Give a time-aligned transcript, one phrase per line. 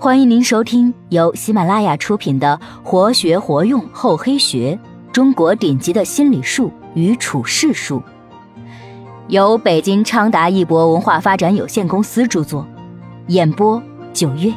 [0.00, 4.78] 欢迎您收听由喜马拉雅出品的《活学活用厚黑学：
[5.12, 8.00] 中国顶级的心理术与处世术》，
[9.26, 12.64] 由北京昌达一博文化发展有限公司著作，
[13.26, 13.82] 演播
[14.14, 14.54] 九月。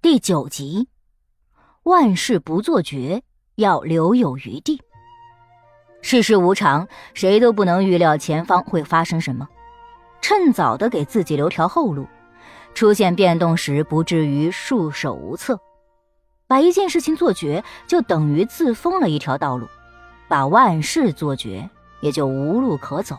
[0.00, 0.86] 第九集，
[1.82, 3.24] 万事不做绝，
[3.56, 4.80] 要留有余地。
[6.02, 9.48] 世事无常，谁都不能预料前方会发生什么。
[10.22, 12.06] 趁早的给自己留条后路，
[12.72, 15.58] 出现变动时不至于束手无策。
[16.46, 19.66] 把一件事情做绝，就等于自封了一条道路；
[20.28, 21.68] 把万事做绝，
[22.00, 23.18] 也就无路可走。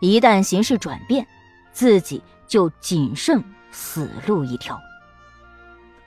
[0.00, 1.26] 一旦形势转变，
[1.72, 4.76] 自己就仅剩死路一条。《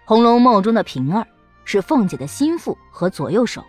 [0.05, 1.27] 红楼梦》中的平儿
[1.65, 3.63] 是凤姐的心腹和左右手，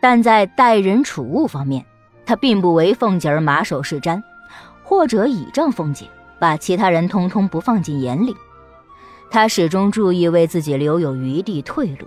[0.00, 1.84] 但在待人处物方面，
[2.24, 4.20] 她并不为凤姐儿马首是瞻。
[4.86, 6.08] 或者倚仗凤姐，
[6.38, 8.36] 把其他人通通不放进眼里。
[9.28, 12.06] 他始终注意为自己留有余地退路，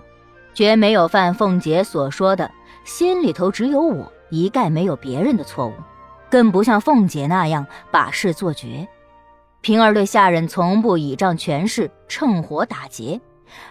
[0.54, 2.50] 绝没有犯凤姐所说的
[2.82, 5.74] “心里头只有我，一概没有别人”的错误，
[6.30, 8.88] 更不像凤姐那样把事做绝。
[9.60, 13.20] 平儿对下人从不倚仗权势趁火打劫，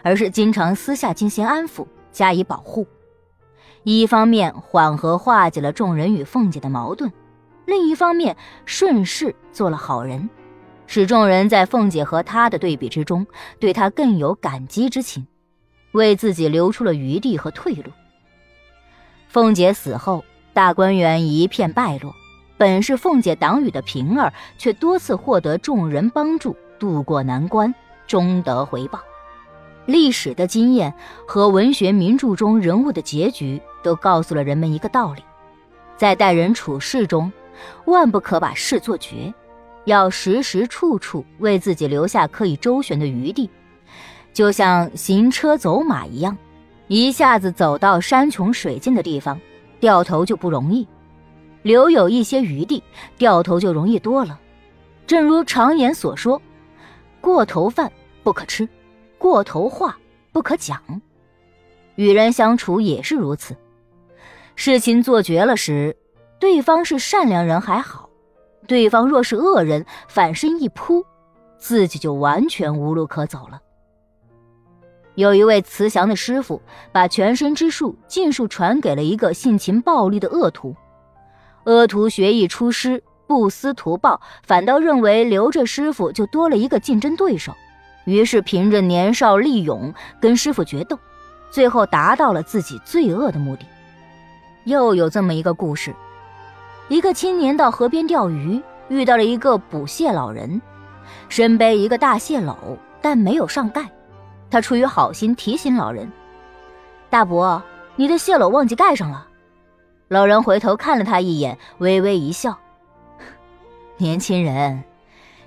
[0.04, 2.86] 而是经常私下进行安抚，加以保护。
[3.82, 7.12] 一方面缓和化解了众人与凤姐的矛盾。
[7.70, 10.28] 另一方面，顺势做了好人，
[10.88, 13.28] 使众人在凤姐和他的对比之中，
[13.60, 15.28] 对他更有感激之情，
[15.92, 17.92] 为自己留出了余地和退路。
[19.28, 22.16] 凤姐死后，大观园一片败落，
[22.58, 27.74] 本是凤姐党羽的平儿，却多次获得众人帮助，渡过难关，
[28.08, 29.00] 终得回报。
[29.86, 30.92] 历史的经验
[31.28, 35.22] 和文学名著中人物的结局，都告诉了人们一个道理：
[35.98, 37.32] 在待人处事中。
[37.86, 39.34] 万不可把事做绝，
[39.86, 43.50] 要时时处处为自己留下可以周旋的余地，
[44.34, 46.38] 就像行车走马一样，
[46.88, 49.40] 一下子走到山穷水尽的地方，
[49.80, 50.86] 掉头就不容易；
[51.64, 52.84] 留有一些余地，
[53.18, 54.40] 掉头就容易多了。
[55.08, 56.40] 正如常言所说
[57.20, 57.92] ：“过头饭
[58.24, 58.68] 不可吃，
[59.18, 59.98] 过头话
[60.32, 60.82] 不可讲。”
[61.96, 63.56] 与人相处也是如此，
[64.56, 65.96] 事情做绝了时。
[66.40, 68.10] 对方是善良人还好，
[68.66, 71.06] 对方若是恶人，反身一扑，
[71.58, 73.60] 自己就完全无路可走了。
[75.16, 76.62] 有一位慈祥的师傅，
[76.94, 80.74] 把全身之术尽数传给了一个性情暴戾的恶徒。
[81.66, 87.54] 恶徒学艺出师，不思图报，反倒认为留着师傅就多了一个竞争对手，
[88.06, 90.98] 于是凭着年少力勇跟师傅决斗，
[91.52, 93.66] 最后达到了自己罪恶的目的。
[94.64, 95.94] 又有这么一个故事。
[96.90, 100.60] 一个青年到河边钓鱼，遇到了一个捕蟹老人，
[101.30, 102.56] 身背一个大蟹篓，
[103.00, 103.86] 但没有上盖。
[104.50, 106.12] 他出于好心提醒老人
[107.08, 107.62] ：“大伯，
[107.96, 109.28] 你的蟹篓忘记盖上了。”
[110.10, 112.58] 老人回头看了他一眼，微微一笑
[113.98, 114.84] ：“年轻人，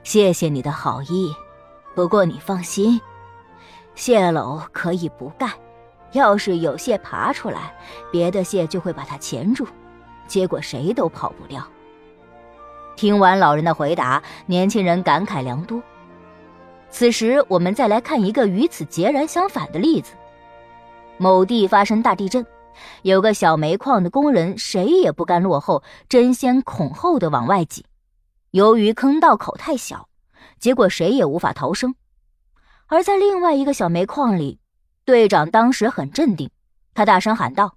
[0.04, 1.34] 谢谢你的好意，
[1.96, 3.00] 不过你放心，
[3.96, 5.50] 蟹篓可以不盖。
[6.12, 7.74] 要是有蟹爬出来，
[8.12, 9.66] 别的蟹就会把它钳住。”
[10.26, 11.66] 结果谁都跑不掉。
[12.96, 15.82] 听完老人的回答，年轻人感慨良多。
[16.90, 20.12] 此时，我们再来看一个与此截然相反的例子：
[21.16, 22.44] 某地发生大地震，
[23.00, 27.84] 有个小煤矿的工人，谁也不甘落后，争先恐后的往外挤。
[28.50, 30.06] 由于坑道口太小，
[30.58, 31.94] 结果谁也无法逃生。
[32.88, 34.60] 而在另外一个小煤矿里，
[35.06, 36.50] 队长当时很镇定，
[36.92, 37.76] 他大声喊道：“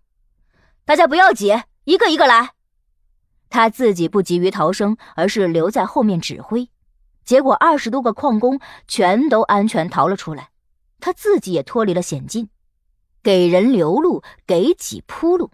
[0.84, 2.54] 大家不要挤！”一个一个来，
[3.50, 6.68] 他自己不急于逃生，而是留在后面指挥。
[7.24, 10.50] 结果二十多个矿工全都安全逃了出来，
[11.00, 12.50] 他自己也脱离了险境。
[13.22, 15.52] 给人留路，给己铺路。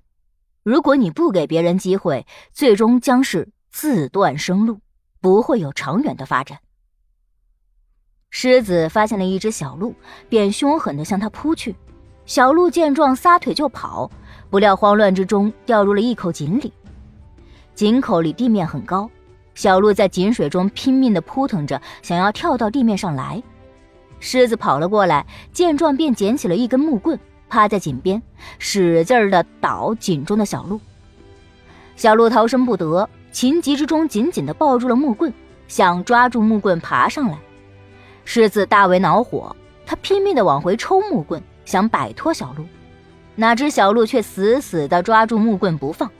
[0.64, 4.80] 如果你不给别人机会，最终将是自断生路，
[5.20, 6.60] 不会有长远的发展。
[8.30, 9.94] 狮子发现了一只小鹿，
[10.30, 11.76] 便凶狠地向它扑去。
[12.26, 14.10] 小鹿见状，撒腿就跑。
[14.52, 16.74] 不料慌乱之中掉入了一口井里，
[17.74, 19.10] 井口里地面很高，
[19.56, 23.42] 小鹿在井水中拼命地扑腾着，想要跳到地面上来。
[24.20, 27.18] 狮子跑了过来，见状便捡起了一根木棍，
[27.48, 28.22] 趴在井边，
[28.60, 30.78] 使劲儿地捣井中的小鹿。
[31.96, 35.34] 小鹿逃生不得，情急之中紧紧地抱住了木棍，
[35.70, 37.38] 想抓住木棍爬上来。
[38.26, 39.56] 狮子大为恼火，
[39.86, 42.66] 他拼命地往回抽木棍，想摆脱小鹿。
[43.36, 46.12] 哪知小鹿却死死地抓住木棍不放，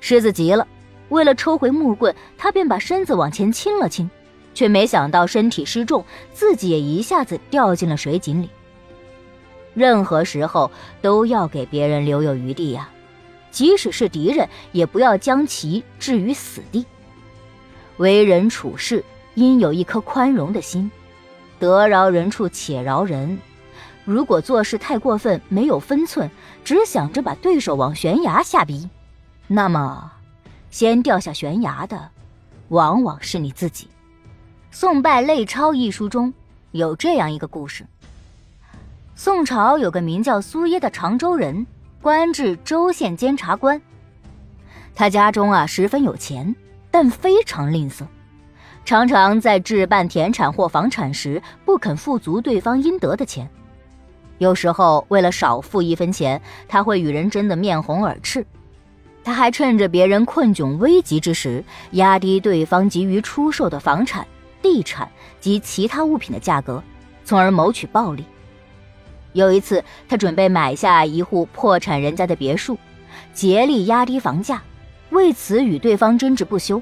[0.00, 0.66] 狮子急了，
[1.08, 4.08] 为了抽回木棍，他便把身子往前倾了倾，
[4.54, 8.50] 却没想到身体失重，自己也一下子掉进了水井里。
[9.72, 10.70] 任何时候
[11.00, 12.88] 都要给别人留有余地呀，
[13.50, 16.84] 即使是敌人，也不要将其置于死地。
[17.96, 20.90] 为人处事应有一颗宽容的心，
[21.58, 23.38] 得饶人处且饶人。
[24.10, 26.28] 如果做事太过分，没有分寸，
[26.64, 28.90] 只想着把对手往悬崖下逼，
[29.46, 30.10] 那么，
[30.68, 32.10] 先掉下悬崖的，
[32.70, 33.84] 往往是你自己。
[34.72, 36.34] 《宋败类钞》一书中
[36.72, 37.86] 有这样一个故事：
[39.14, 41.64] 宋朝有个名叫苏耶的常州人，
[42.02, 43.80] 官至州县监察官。
[44.92, 46.52] 他家中啊十分有钱，
[46.90, 48.02] 但非常吝啬，
[48.84, 53.48] 常常在置办田产或房产时不肯付足对方应得的钱。
[54.40, 58.46] 有时候，为了少付一分钱，他会与人争得面红耳赤。
[59.22, 64.26] 他还趁着别人困窘危急之时，压低对方急于出售的房产、
[64.62, 65.06] 地产
[65.40, 66.82] 及其他物品的价格，
[67.22, 68.24] 从而谋取暴利。
[69.34, 72.78] 有一次，他准备买下一户破产人家的别墅，
[73.34, 74.62] 竭力压低房价，
[75.10, 76.80] 为此与对方争执不休。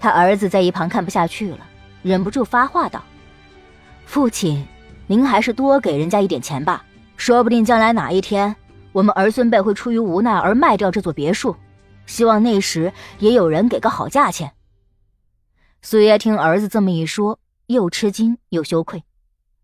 [0.00, 1.60] 他儿子在一旁看不下去了，
[2.02, 3.00] 忍不住发话道
[4.06, 4.66] ：“父亲。”
[5.12, 6.82] 您还是多给人家一点钱吧，
[7.18, 8.56] 说不定将来哪一天，
[8.92, 11.54] 我们儿孙辈会出于无奈而卖掉这座别墅，
[12.06, 14.54] 希望那时也有人给个好价钱。
[15.82, 19.04] 苏爷听儿子这么一说，又吃惊又羞愧，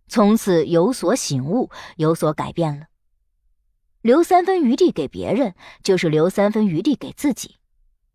[0.07, 2.85] 从此有所醒悟，有所改变了。
[4.03, 7.55] 留三分余地给别人，就是留三分余地给自己。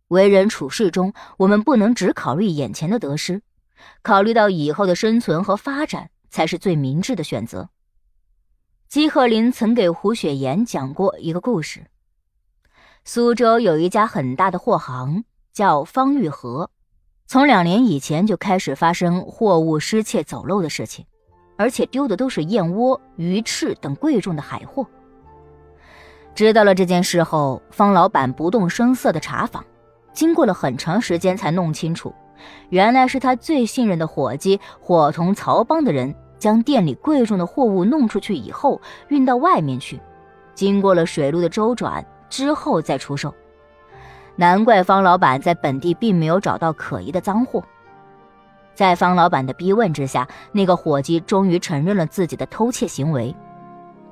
[0.09, 3.41] 为人处事中，我们不能只考虑眼前的得失，
[4.03, 6.11] 考虑到以后的生存和发展。
[6.33, 7.69] 才是最明智的选择。
[8.89, 11.85] 姬鹤林曾给胡雪岩讲过一个故事：
[13.05, 16.71] 苏州有一家很大的货行，叫方玉和，
[17.27, 21.05] 从两年以前就开始发生货物失窃走漏的事情，
[21.55, 24.87] 而且丢的都是燕窝、鱼翅等贵重的海货。
[26.33, 29.63] 知道了这件事后，方老板不动声色的查访，
[30.13, 32.11] 经过了很长时间才弄清楚，
[32.69, 36.15] 原来是他最信任的伙计伙同曹帮的人。
[36.43, 39.97] 将店里贵重的货物弄出去以后，运到外面去，
[40.53, 43.33] 经过了水路的周转之后再出售。
[44.35, 47.63] 难怪方老板在本地并没有找到可疑的赃货。
[48.75, 53.33] 在方老板的逼问之下，那个伙计终于承认了自己的偷窃行为。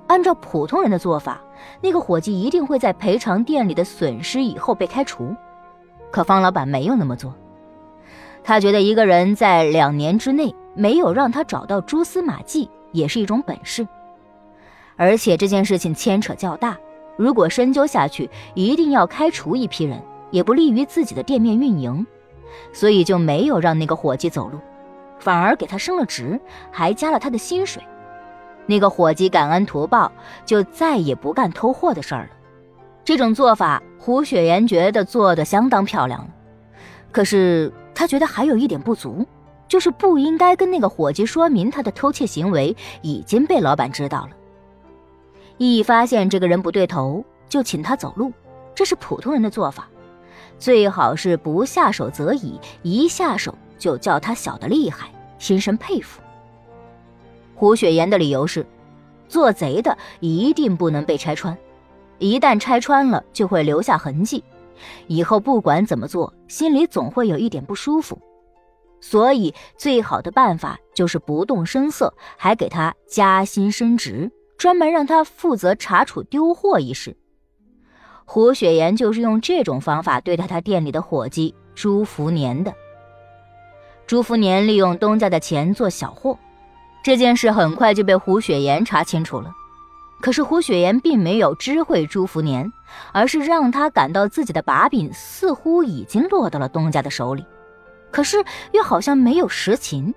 [0.07, 1.42] 按照普通人的做法，
[1.81, 5.36] 那个伙计一定会在赔偿店里的损失以后被开除。
[6.10, 7.34] 可方老板没有那么做，
[8.42, 10.56] 他觉得一个人在两年之内。
[10.74, 13.88] 没有让他找到蛛丝马迹，也是一种本事。
[14.96, 16.78] 而且这件事情牵扯较大，
[17.18, 22.06] 如果深究下去，一定要开除一批人，也不利于自己的店面运营，
[22.72, 24.60] 所以就没有让那个伙计走路，
[25.20, 26.40] 反而给他升了职，
[26.72, 27.82] 还加了他的薪水。
[28.68, 30.12] 那个伙计感恩图报，
[30.46, 32.30] 就再也不干偷货的事儿了。
[33.04, 36.28] 这种做法，胡雪岩觉得做得相当漂亮了。
[37.12, 39.26] 可是他觉得还有一点不足。
[39.72, 44.32] 就是不应该跟那个伙计说明他的偷窃行为已经被老板知道了。
[45.58, 48.34] 一发现这个人不对头，就请他走路，
[48.76, 49.88] 这是普通人的做法。
[50.60, 55.10] 最好是不下手则已，一下手就叫他小的厉害，
[55.40, 56.22] 心生佩服。
[57.56, 58.66] 胡雪岩的理由是，
[59.30, 61.58] 做贼的一定不能被拆穿，
[62.20, 64.44] 一旦拆穿了就会留下痕迹，
[65.08, 68.20] 以后不管怎么做，心里总会有一点不舒服。
[69.01, 77.17] 所以，最好的办法就是不动声色，还给他加薪升职，专门让他负责查处丢货一事。
[78.25, 82.74] 胡雪岩就是用这种方法对待他店里的伙计朱福年的。
[84.08, 86.38] 朱福年利用东家的钱做小货，
[87.03, 89.51] 这件事很快就被胡雪岩查清楚了。
[90.22, 92.72] 可是胡雪岩并没有知会朱福年，
[93.12, 97.43] 而是让他感到自己的把柄似乎已经落到了东家的手里。
[98.12, 100.13] 可是又好像没有实情。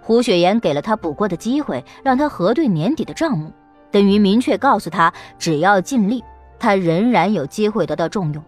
[0.00, 3.52] 胡雪岩给了他补过的机会，让他核对年底的账目，
[3.90, 6.22] 等于明确告诉他，只要尽力，
[6.58, 8.42] 他仍然有机会得到重用。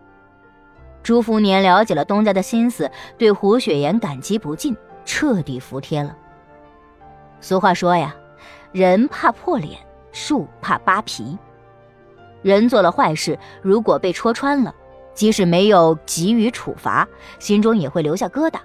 [1.02, 6.16] 朱福年了解了东家的心思，对胡雪岩感激不尽，彻底服帖了。
[7.40, 8.14] 俗话说呀，
[8.72, 9.80] 人怕破脸，
[10.12, 11.36] 树怕扒皮。
[12.42, 14.72] 人做了坏事，如果被戳穿了。
[15.18, 17.08] 即使没有给予处罚，
[17.40, 18.60] 心中也会留下疙瘩，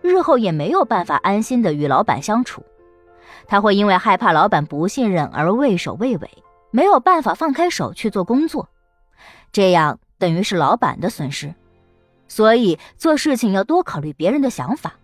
[0.00, 2.64] 日后也没有办法安心的与老板相处。
[3.46, 6.30] 他会因为害怕老板不信任而畏首畏尾，
[6.70, 8.70] 没有办法放开手去做工作，
[9.52, 11.54] 这样等于是老板的损失。
[12.26, 14.94] 所以做事情要多考虑别人的想法，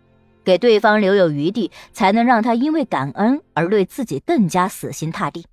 [0.43, 5.45] 给对方留有余地，才能让他因为感恩而对自己更加死心塌地。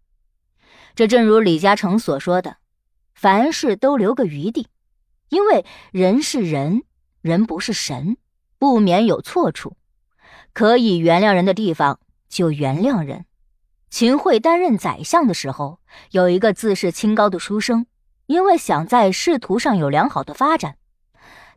[0.96, 2.55] 这正如李嘉诚所说的
[3.13, 4.67] ：“凡事都留个余地，
[5.32, 6.84] 因为人是人，
[7.22, 8.18] 人不是神，
[8.60, 9.78] 不免有错处。
[10.52, 13.24] 可以原谅人的地方，就原谅人。”
[13.90, 15.80] 秦桧担任宰相的时候，
[16.12, 17.86] 有一个自视清高的书生，
[18.26, 20.76] 因为想在仕途上有良好的发展，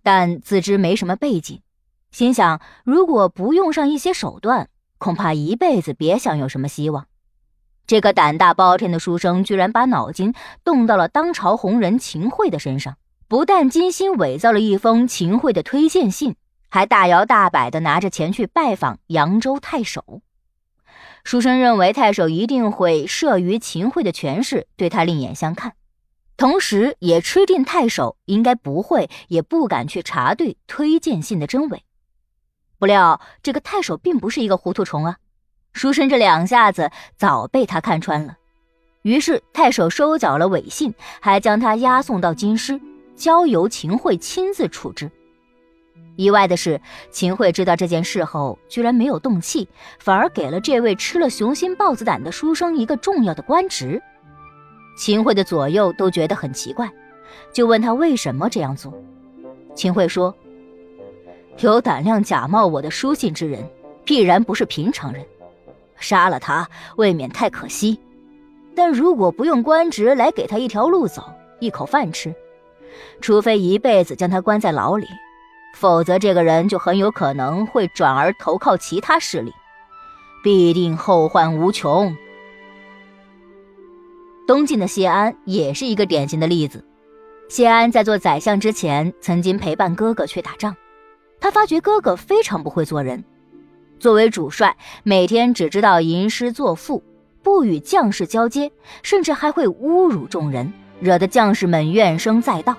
[0.05, 1.61] 但自知没什么背景，
[2.13, 7.09] 心想如果不用上一些手段，恐怕一辈子别想有什么希望。
[7.89, 12.97] 这个胆大包天的书生居然把脑筋动到了当朝红人秦桧的身上，
[13.35, 16.37] 不但精心伪造了一封秦桧的推荐信，
[16.69, 20.23] 还大摇大摆地拿着钱去拜访扬州太守。
[21.25, 25.73] 书生认为太守一定会慑于秦桧的权势，对他另眼相看，
[26.37, 31.83] 同时也吃定太守应该不会也不敢去查对推荐信的真伪。
[32.79, 35.17] 不料这个太守并不是一个糊涂虫啊，
[35.73, 38.37] 书生这两下子早被他看穿了。
[39.03, 42.81] 于是太守收缴了伪信，还将他押送到京师，
[43.17, 45.11] 交由秦桧亲自处置。
[46.17, 46.81] 意外的是，
[47.11, 49.69] 秦桧知道这件事后，居然没有动气，
[49.99, 54.01] 反而给了这位吃了雄心豹子胆的书生一个重要的官职。
[54.97, 56.89] 秦桧的左右都觉得很奇怪，
[57.53, 58.95] 就问他为什么这样做。
[59.75, 60.33] 秦桧说
[61.59, 63.69] ：“有胆量假冒我的书信之人，
[64.05, 65.27] 必然不是平常人，
[65.97, 67.99] 杀了他未免太可惜。
[68.77, 71.25] 但如果不用官职来给他一条路走、
[71.59, 72.33] 一口饭吃，
[73.21, 75.07] 除非一辈子将他关在牢里。”
[75.75, 79.53] 否则，这个人就很有可能会转而投靠其他势力，
[80.45, 82.17] 必定后患无穷。
[84.47, 86.85] 东晋的谢安也是一个典型的例子。
[87.49, 90.77] 谢安在做宰相之前，曾经陪伴哥哥去打仗，
[91.41, 93.25] 他发觉哥哥非常不会做人。
[93.99, 97.03] 作为主帅，每天只知道吟诗作赋，
[97.43, 98.71] 不与将士交接，
[99.03, 102.77] 甚至还会侮辱众人，惹得将士们怨声载道，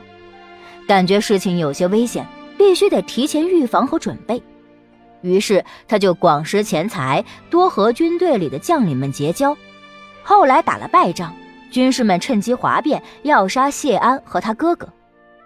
[0.88, 2.25] 感觉事情有些危险。
[2.57, 4.41] 必须得提前预防和准备，
[5.19, 9.55] 于是他就广施钱财，多和军队里的将领们结交。
[10.24, 11.36] 后来打了败仗，
[11.69, 14.88] 军士们趁机哗变，要杀谢安和他哥哥。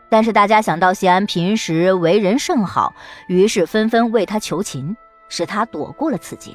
[0.07, 2.93] 但是大家想到谢安平时为人甚好，
[3.27, 4.95] 于是纷纷为他求情，
[5.29, 6.51] 使他躲过了此劫。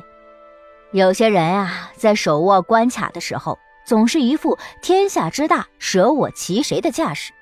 [0.93, 7.33] 有些人啊，在手握关卡的时候，总是一副天下之大，舍我其谁的架势。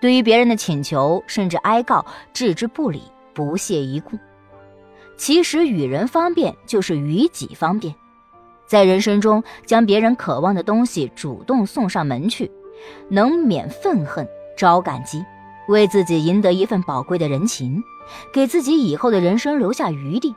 [0.00, 3.02] 对于别人的请求，甚至哀告，置之不理，
[3.34, 4.18] 不屑一顾。
[5.16, 7.94] 其实与人方便，就是与己方便。
[8.66, 12.50] 在人生中，将别人渴望的东西主动送上门去，
[13.08, 15.22] 能免愤恨，招感激，
[15.68, 17.82] 为自己赢得一份宝贵的人情，
[18.32, 20.34] 给自己以后的人生留下余地。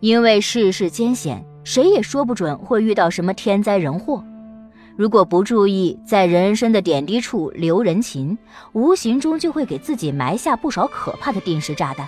[0.00, 4.24] 因为世事艰险，谁也说不准会遇到什么天灾人祸。
[4.96, 8.36] 如果不注意在人生的点滴处留人情，
[8.72, 12.06] 无形中就会给自己埋下不少可怕的定时炸弹。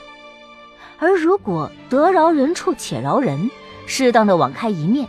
[0.98, 3.50] 而如果得饶人处且饶人，
[3.86, 5.08] 适当的网开一面，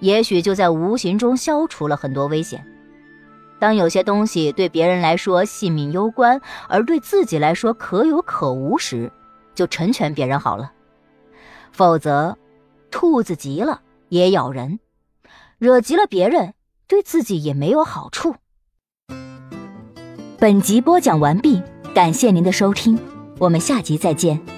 [0.00, 2.64] 也许就在无形中消除了很多危险。
[3.58, 9.10] 当有些东西对别人来说性命攸关，而对自己来说可有可无时，
[9.54, 10.72] 就成全别人好了。
[11.78, 12.36] 否则，
[12.90, 14.80] 兔子急了也咬人，
[15.58, 16.54] 惹急了别人。
[16.88, 18.34] 对自己也没有好处。
[20.40, 21.62] 本集播讲完毕，
[21.94, 22.98] 感谢您的收听，
[23.38, 24.57] 我们下集再见。